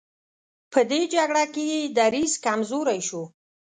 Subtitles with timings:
[0.71, 3.23] په دې جګړه کې یې دریځ کمزوری شو.